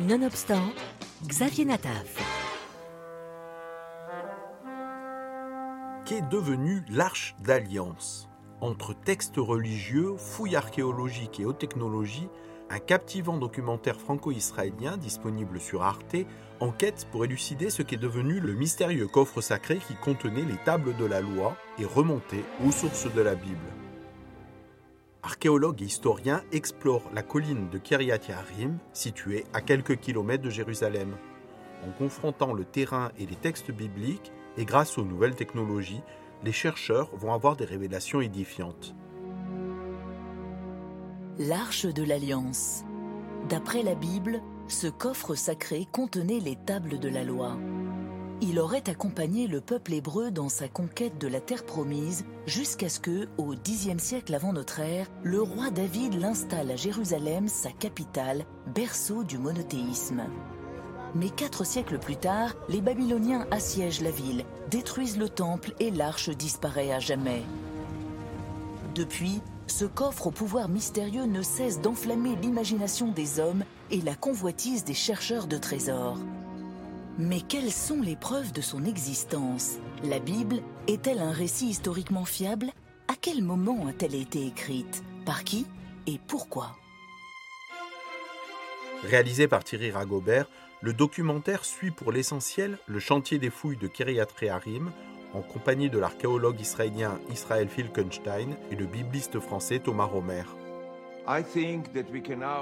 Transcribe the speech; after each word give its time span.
Nonobstant, 0.00 0.72
Xavier 1.24 1.64
Nataf. 1.66 2.18
Qu'est 6.04 6.28
devenue 6.28 6.84
l'Arche 6.90 7.36
d'Alliance? 7.38 8.28
Entre 8.60 8.92
textes 8.92 9.36
religieux, 9.36 10.16
fouilles 10.16 10.56
archéologiques 10.56 11.38
et 11.38 11.44
haute 11.44 11.60
technologie, 11.60 12.28
un 12.70 12.80
captivant 12.80 13.38
documentaire 13.38 14.00
franco-israélien 14.00 14.96
disponible 14.96 15.60
sur 15.60 15.84
Arte 15.84 16.16
enquête 16.58 17.06
pour 17.12 17.24
élucider 17.24 17.70
ce 17.70 17.82
qu'est 17.82 17.96
devenu 17.96 18.40
le 18.40 18.54
mystérieux 18.54 19.06
coffre 19.06 19.40
sacré 19.40 19.76
qui 19.76 19.94
contenait 19.94 20.42
les 20.42 20.58
tables 20.64 20.96
de 20.96 21.04
la 21.04 21.20
loi 21.20 21.56
et 21.78 21.84
remontait 21.84 22.44
aux 22.66 22.72
sources 22.72 23.12
de 23.14 23.22
la 23.22 23.36
Bible. 23.36 23.83
Archéologues 25.34 25.82
et 25.82 25.86
historiens 25.86 26.42
explorent 26.52 27.10
la 27.12 27.22
colline 27.22 27.68
de 27.68 27.76
Kiryat 27.76 28.20
Yarim, 28.28 28.78
située 28.92 29.44
à 29.52 29.60
quelques 29.60 29.98
kilomètres 29.98 30.44
de 30.44 30.48
Jérusalem. 30.48 31.16
En 31.86 31.90
confrontant 31.90 32.54
le 32.54 32.64
terrain 32.64 33.10
et 33.18 33.26
les 33.26 33.34
textes 33.34 33.70
bibliques, 33.70 34.32
et 34.56 34.64
grâce 34.64 34.96
aux 34.96 35.04
nouvelles 35.04 35.34
technologies, 35.34 36.00
les 36.44 36.52
chercheurs 36.52 37.10
vont 37.16 37.34
avoir 37.34 37.56
des 37.56 37.64
révélations 37.64 38.20
édifiantes. 38.20 38.94
L'Arche 41.38 41.84
de 41.84 42.04
l'Alliance. 42.04 42.84
D'après 43.48 43.82
la 43.82 43.96
Bible, 43.96 44.40
ce 44.68 44.86
coffre 44.86 45.34
sacré 45.34 45.86
contenait 45.90 46.40
les 46.40 46.56
tables 46.56 46.98
de 46.98 47.08
la 47.08 47.24
loi. 47.24 47.58
Il 48.46 48.60
aurait 48.60 48.90
accompagné 48.90 49.46
le 49.46 49.62
peuple 49.62 49.94
hébreu 49.94 50.30
dans 50.30 50.50
sa 50.50 50.68
conquête 50.68 51.16
de 51.18 51.28
la 51.28 51.40
terre 51.40 51.64
promise 51.64 52.26
jusqu'à 52.44 52.90
ce 52.90 53.00
que, 53.00 53.26
au 53.38 53.54
Xe 53.54 53.96
siècle 53.96 54.34
avant 54.34 54.52
notre 54.52 54.80
ère, 54.80 55.06
le 55.22 55.40
roi 55.40 55.70
David 55.70 56.20
l'installe 56.20 56.70
à 56.70 56.76
Jérusalem, 56.76 57.48
sa 57.48 57.70
capitale, 57.70 58.44
berceau 58.74 59.24
du 59.24 59.38
monothéisme. 59.38 60.24
Mais 61.14 61.30
quatre 61.30 61.64
siècles 61.64 61.98
plus 61.98 62.16
tard, 62.16 62.54
les 62.68 62.82
Babyloniens 62.82 63.46
assiègent 63.50 64.02
la 64.02 64.10
ville, 64.10 64.44
détruisent 64.70 65.16
le 65.16 65.30
temple 65.30 65.72
et 65.80 65.90
l'arche 65.90 66.28
disparaît 66.28 66.92
à 66.92 66.98
jamais. 66.98 67.44
Depuis, 68.94 69.40
ce 69.68 69.86
coffre 69.86 70.26
au 70.26 70.30
pouvoir 70.30 70.68
mystérieux 70.68 71.24
ne 71.24 71.40
cesse 71.40 71.80
d'enflammer 71.80 72.36
l'imagination 72.42 73.10
des 73.10 73.40
hommes 73.40 73.64
et 73.90 74.02
la 74.02 74.14
convoitise 74.14 74.84
des 74.84 74.92
chercheurs 74.92 75.46
de 75.46 75.56
trésors. 75.56 76.18
Mais 77.18 77.40
quelles 77.40 77.70
sont 77.70 78.02
les 78.02 78.16
preuves 78.16 78.52
de 78.52 78.60
son 78.60 78.84
existence? 78.84 79.74
La 80.02 80.18
Bible 80.18 80.56
est-elle 80.88 81.20
un 81.20 81.30
récit 81.30 81.68
historiquement 81.68 82.24
fiable? 82.24 82.72
À 83.06 83.14
quel 83.20 83.40
moment 83.40 83.86
a-t-elle 83.86 84.16
été 84.16 84.44
écrite? 84.44 85.04
Par 85.24 85.44
qui 85.44 85.64
et 86.08 86.18
pourquoi? 86.26 86.76
Réalisé 89.04 89.46
par 89.46 89.62
Thierry 89.62 89.92
Ragobert, 89.92 90.48
le 90.80 90.92
documentaire 90.92 91.64
suit 91.64 91.92
pour 91.92 92.10
l'essentiel 92.10 92.78
le 92.88 92.98
chantier 92.98 93.38
des 93.38 93.50
fouilles 93.50 93.76
de 93.76 93.86
Kiryat 93.86 94.26
Reharim 94.40 94.90
en 95.34 95.40
compagnie 95.42 95.90
de 95.90 96.00
l'archéologue 96.00 96.60
israélien 96.60 97.20
Israël 97.30 97.68
Filkenstein 97.68 98.56
et 98.72 98.74
le 98.74 98.86
bibliste 98.86 99.38
français 99.38 99.78
Thomas 99.78 100.06
Romer. 100.06 100.42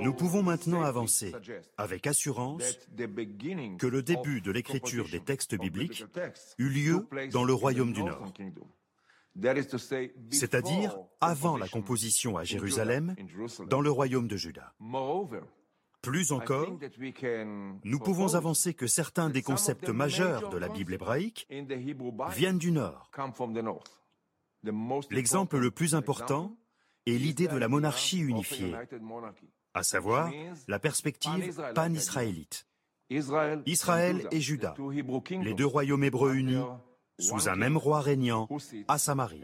Nous 0.00 0.14
pouvons 0.14 0.42
maintenant 0.42 0.82
avancer 0.82 1.32
avec 1.76 2.06
assurance 2.06 2.62
que 3.78 3.86
le 3.86 4.02
début 4.02 4.40
de 4.40 4.50
l'écriture 4.50 5.08
des 5.08 5.20
textes 5.20 5.58
bibliques 5.58 6.04
eut 6.58 6.68
lieu 6.68 7.06
dans 7.32 7.44
le 7.44 7.52
royaume 7.52 7.92
du 7.92 8.02
Nord, 8.02 8.32
c'est-à-dire 10.30 10.98
avant 11.20 11.56
la 11.56 11.68
composition 11.68 12.36
à 12.36 12.44
Jérusalem, 12.44 13.14
dans 13.68 13.80
le 13.80 13.90
royaume 13.90 14.28
de 14.28 14.36
Juda. 14.36 14.74
Plus 16.02 16.32
encore, 16.32 16.78
nous 17.84 17.98
pouvons 17.98 18.34
avancer 18.34 18.72
que 18.74 18.86
certains 18.86 19.30
des 19.30 19.42
concepts 19.42 19.88
majeurs 19.88 20.48
de 20.48 20.56
la 20.56 20.68
Bible 20.68 20.94
hébraïque 20.94 21.48
viennent 22.30 22.58
du 22.58 22.72
Nord. 22.72 23.10
L'exemple 25.10 25.58
le 25.58 25.70
plus 25.70 25.94
important 25.94 26.56
est 27.14 27.18
l'idée 27.18 27.48
de 27.48 27.56
la 27.56 27.68
monarchie 27.68 28.18
unifiée, 28.18 28.74
à 29.74 29.82
savoir 29.82 30.30
la 30.66 30.78
perspective 30.78 31.62
pan-israélite. 31.74 32.66
Israël 33.10 34.28
et 34.30 34.40
Juda, 34.40 34.74
les 35.42 35.54
deux 35.54 35.66
royaumes 35.66 36.04
hébreux 36.04 36.34
unis, 36.34 36.62
sous 37.18 37.48
un 37.48 37.56
même 37.56 37.76
roi 37.76 38.00
régnant 38.00 38.48
à 38.86 38.98
Samarie. 38.98 39.40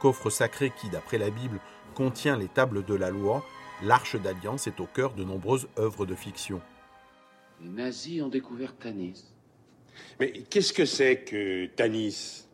Coffre 0.00 0.30
sacré 0.30 0.70
qui, 0.78 0.90
d'après 0.90 1.18
la 1.18 1.30
Bible, 1.30 1.60
contient 1.94 2.36
les 2.36 2.48
tables 2.48 2.84
de 2.84 2.94
la 2.94 3.10
loi, 3.10 3.44
l'Arche 3.82 4.16
d'Alliance 4.16 4.66
est 4.66 4.80
au 4.80 4.86
cœur 4.86 5.14
de 5.14 5.24
nombreuses 5.24 5.68
œuvres 5.78 6.04
de 6.04 6.14
fiction. 6.14 6.60
Les 7.60 7.70
nazis 7.70 8.22
ont 8.22 8.28
découvert 8.28 8.76
Tanis. 8.76 9.24
Mais 10.20 10.32
qu'est-ce 10.32 10.72
que 10.72 10.84
c'est 10.84 11.24
que 11.24 11.66
Tanis 11.66 12.46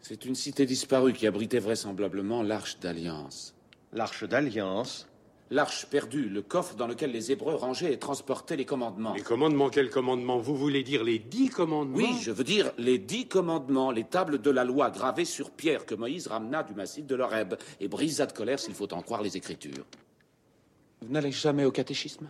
C'est 0.00 0.24
une 0.24 0.34
cité 0.34 0.66
disparue 0.66 1.12
qui 1.12 1.26
abritait 1.26 1.58
vraisemblablement 1.58 2.42
l'Arche 2.42 2.78
d'Alliance. 2.78 3.54
L'Arche 3.92 4.24
d'Alliance 4.24 5.06
L'arche 5.50 5.86
perdue, 5.86 6.28
le 6.28 6.42
coffre 6.42 6.74
dans 6.74 6.86
lequel 6.86 7.10
les 7.10 7.32
Hébreux 7.32 7.54
rangeaient 7.54 7.94
et 7.94 7.98
transportaient 7.98 8.56
les 8.56 8.66
commandements. 8.66 9.14
Les 9.14 9.22
commandements, 9.22 9.70
quels 9.70 9.88
commandements? 9.88 10.38
Vous 10.38 10.54
voulez 10.54 10.82
dire 10.82 11.02
les 11.02 11.18
dix 11.18 11.48
commandements? 11.48 11.96
Oui, 11.96 12.18
je 12.20 12.30
veux 12.30 12.44
dire 12.44 12.70
les 12.76 12.98
dix 12.98 13.28
commandements, 13.28 13.90
les 13.90 14.04
tables 14.04 14.42
de 14.42 14.50
la 14.50 14.64
loi 14.64 14.90
gravées 14.90 15.24
sur 15.24 15.50
pierre 15.50 15.86
que 15.86 15.94
Moïse 15.94 16.26
ramena 16.26 16.62
du 16.62 16.74
massif 16.74 17.06
de 17.06 17.14
l'Horeb 17.14 17.54
et 17.80 17.88
brisa 17.88 18.26
de 18.26 18.32
colère 18.32 18.58
s'il 18.58 18.74
faut 18.74 18.92
en 18.92 19.00
croire 19.00 19.22
les 19.22 19.38
Écritures. 19.38 19.86
Vous 21.00 21.10
n'allez 21.10 21.32
jamais 21.32 21.64
au 21.64 21.72
catéchisme? 21.72 22.28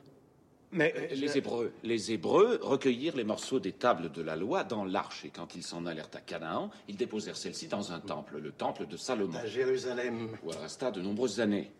Mais 0.70 0.94
euh, 0.96 1.14
Les 1.14 1.38
Hébreux, 1.38 1.72
les 1.82 2.12
Hébreux 2.12 2.58
recueillirent 2.62 3.16
les 3.16 3.24
morceaux 3.24 3.58
des 3.58 3.72
tables 3.72 4.12
de 4.12 4.22
la 4.22 4.36
loi 4.36 4.64
dans 4.64 4.84
l'arche 4.84 5.24
et 5.24 5.30
quand 5.30 5.54
ils 5.54 5.62
s'en 5.62 5.86
allèrent 5.86 6.10
à 6.14 6.20
Canaan, 6.20 6.70
ils 6.88 6.96
déposèrent 6.96 7.36
celles-ci 7.36 7.68
dans 7.68 7.92
un 7.92 8.00
temple, 8.00 8.38
le 8.38 8.52
temple 8.52 8.86
de 8.86 8.96
Salomon. 8.96 9.38
à 9.38 9.46
Jérusalem. 9.46 10.36
Où 10.44 10.50
elle 10.52 10.58
resta 10.58 10.90
de 10.90 11.00
nombreuses 11.00 11.40
années, 11.40 11.70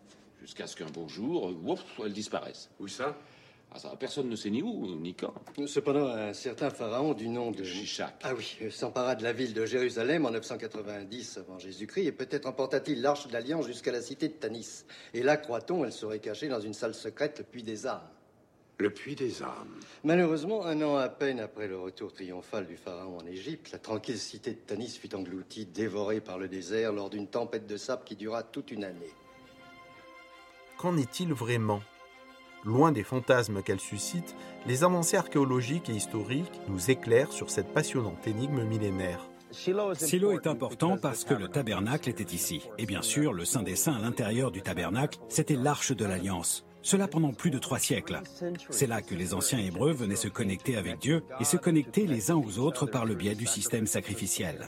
jusqu'à 0.41 0.67
ce 0.67 0.75
qu'un 0.75 0.87
beau 0.87 1.07
jour, 1.09 1.53
ouf, 1.67 1.81
elle 2.05 2.13
disparaisse. 2.13 2.71
Où 2.81 2.89
ça? 2.89 3.15
Ah, 3.71 3.79
ça, 3.79 3.95
personne 4.01 4.31
ne 4.31 4.37
sait 4.37 4.49
ni 4.49 4.63
où 4.63 4.99
ni 4.99 5.15
quand. 5.15 5.35
Cependant, 5.67 6.09
un 6.09 6.33
certain 6.33 6.71
pharaon 6.71 7.13
du 7.13 7.29
nom 7.29 7.51
de 7.51 7.63
Shishak. 7.63 8.15
Ah 8.23 8.33
oui, 8.35 8.57
euh, 8.63 8.71
s'empara 8.71 9.15
de 9.15 9.23
la 9.23 9.35
ville 9.35 9.53
de 9.53 9.67
Jérusalem 9.67 10.25
en 10.25 10.31
990 10.31 11.37
avant 11.37 11.59
Jésus-Christ 11.59 12.07
et 12.07 12.13
peut-être 12.13 12.47
emporta-t-il 12.47 13.03
l'arche 13.03 13.27
de 13.27 13.35
l'Alliance 13.35 13.67
jusqu'à 13.67 13.93
la 13.93 14.01
cité 14.01 14.29
de 14.29 14.33
Tanis. 14.33 14.85
Et 15.13 15.23
là, 15.23 15.37
croit-on, 15.37 15.85
elle 15.85 15.93
serait 15.93 16.19
cachée 16.19 16.49
dans 16.49 16.61
une 16.61 16.73
salle 16.73 16.95
secrète, 16.95 17.41
le 17.41 17.45
puits 17.45 17.63
des 17.63 17.87
âmes. 17.87 18.01
Le 18.81 18.91
puits 18.91 19.17
des 19.17 19.43
âmes. 19.43 19.81
Malheureusement, 20.05 20.65
un 20.65 20.81
an 20.83 20.97
à 20.97 21.09
peine 21.09 21.41
après 21.41 21.67
le 21.67 21.77
retour 21.77 22.13
triomphal 22.13 22.67
du 22.67 22.77
pharaon 22.77 23.19
en 23.19 23.27
Égypte, 23.27 23.71
la 23.73 23.79
tranquille 23.79 24.19
cité 24.19 24.53
de 24.53 24.57
Tanis 24.57 24.99
fut 25.01 25.17
engloutie, 25.17 25.67
dévorée 25.67 26.21
par 26.21 26.39
le 26.39 26.47
désert 26.47 26.93
lors 26.93 27.11
d'une 27.11 27.27
tempête 27.27 27.67
de 27.67 27.77
sable 27.77 28.05
qui 28.05 28.15
dura 28.15 28.45
toute 28.45 28.71
une 28.71 28.85
année. 28.85 29.13
Qu'en 30.77 30.97
est-il 30.97 31.33
vraiment? 31.33 31.81
Loin 32.65 32.93
des 32.93 33.03
fantasmes 33.03 33.63
qu'elle 33.63 33.81
suscite, 33.81 34.37
les 34.67 34.85
avancées 34.85 35.17
archéologiques 35.17 35.91
et 35.91 35.95
historiques 35.95 36.61
nous 36.69 36.91
éclairent 36.91 37.33
sur 37.33 37.51
cette 37.51 37.73
passionnante 37.73 38.29
énigme 38.29 38.63
millénaire. 38.63 39.29
Silo 39.51 40.33
est 40.33 40.47
important 40.47 40.99
parce 40.99 41.25
que 41.25 41.35
le 41.35 41.49
tabernacle 41.49 42.09
était 42.09 42.35
ici. 42.35 42.69
Et 42.79 42.87
bien 42.87 43.03
sûr, 43.03 43.33
le 43.33 43.45
Saint 43.45 43.63
des 43.63 43.77
Saints 43.77 43.97
à 43.97 44.01
l'intérieur 44.01 44.53
du 44.53 44.63
tabernacle, 44.63 45.19
c'était 45.29 45.57
l'arche 45.57 45.93
de 45.93 46.05
l'Alliance. 46.05 46.65
Cela 46.83 47.09
pendant 47.09 47.33
plus 47.33 47.51
de 47.51 47.59
trois 47.59 47.79
siècles. 47.79 48.21
C'est 48.71 48.87
là 48.87 49.03
que 49.03 49.15
les 49.15 49.35
anciens 49.35 49.59
Hébreux 49.59 49.93
venaient 49.93 50.17
se 50.17 50.29
connecter 50.29 50.77
avec 50.77 50.99
Dieu 50.99 51.23
et 51.41 51.45
se 51.45 51.57
connecter 51.57 52.07
les 52.07 52.31
uns 52.31 52.37
aux 52.37 52.59
autres 52.59 52.87
par 52.87 53.05
le 53.05 53.15
biais 53.15 53.35
du 53.35 53.47
système 53.47 53.87
sacrificiel. 53.87 54.67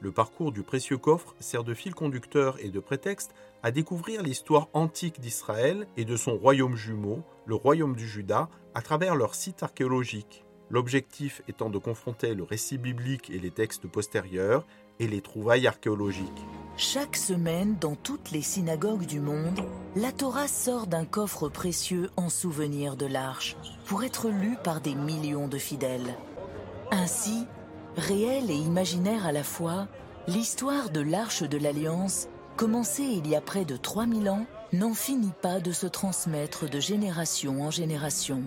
Le 0.00 0.10
parcours 0.10 0.50
du 0.50 0.64
précieux 0.64 0.98
coffre 0.98 1.34
sert 1.38 1.62
de 1.62 1.74
fil 1.74 1.94
conducteur 1.94 2.56
et 2.58 2.70
de 2.70 2.80
prétexte 2.80 3.32
à 3.62 3.70
découvrir 3.70 4.22
l'histoire 4.22 4.68
antique 4.72 5.20
d'Israël 5.20 5.86
et 5.96 6.04
de 6.04 6.16
son 6.16 6.36
royaume 6.36 6.74
jumeau, 6.74 7.22
le 7.46 7.54
royaume 7.54 7.94
du 7.94 8.08
Juda, 8.08 8.48
à 8.74 8.82
travers 8.82 9.14
leurs 9.14 9.36
sites 9.36 9.62
archéologiques. 9.62 10.44
L'objectif 10.70 11.42
étant 11.46 11.70
de 11.70 11.78
confronter 11.78 12.34
le 12.34 12.42
récit 12.42 12.78
biblique 12.78 13.30
et 13.30 13.38
les 13.38 13.52
textes 13.52 13.86
postérieurs 13.86 14.66
et 14.98 15.06
les 15.06 15.20
trouvailles 15.20 15.68
archéologiques. 15.68 16.42
Chaque 16.78 17.16
semaine, 17.16 17.76
dans 17.80 17.94
toutes 17.94 18.30
les 18.30 18.40
synagogues 18.40 19.04
du 19.04 19.20
monde, 19.20 19.60
la 19.94 20.10
Torah 20.10 20.48
sort 20.48 20.86
d'un 20.86 21.04
coffre 21.04 21.48
précieux 21.48 22.10
en 22.16 22.30
souvenir 22.30 22.96
de 22.96 23.04
l'arche, 23.04 23.56
pour 23.86 24.04
être 24.04 24.30
lu 24.30 24.56
par 24.64 24.80
des 24.80 24.94
millions 24.94 25.48
de 25.48 25.58
fidèles. 25.58 26.16
Ainsi, 26.90 27.46
réelle 27.96 28.50
et 28.50 28.56
imaginaire 28.56 29.26
à 29.26 29.32
la 29.32 29.44
fois, 29.44 29.86
l'histoire 30.26 30.90
de 30.90 31.00
l'arche 31.00 31.42
de 31.42 31.58
l'Alliance, 31.58 32.28
commencée 32.56 33.02
il 33.02 33.28
y 33.28 33.36
a 33.36 33.42
près 33.42 33.66
de 33.66 33.76
3000 33.76 34.30
ans, 34.30 34.46
n'en 34.72 34.94
finit 34.94 35.34
pas 35.42 35.60
de 35.60 35.72
se 35.72 35.86
transmettre 35.86 36.68
de 36.68 36.80
génération 36.80 37.62
en 37.62 37.70
génération. 37.70 38.42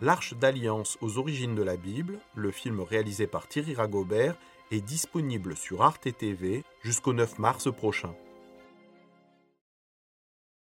L'Arche 0.00 0.34
d'Alliance 0.34 0.96
aux 1.00 1.18
origines 1.18 1.56
de 1.56 1.62
la 1.62 1.76
Bible, 1.76 2.20
le 2.34 2.52
film 2.52 2.80
réalisé 2.80 3.26
par 3.26 3.48
Thierry 3.48 3.74
Ragobert, 3.74 4.36
est 4.70 4.80
disponible 4.80 5.56
sur 5.56 5.82
Arte 5.82 6.16
TV 6.16 6.64
jusqu'au 6.82 7.12
9 7.12 7.38
mars 7.38 7.72
prochain. 7.72 8.14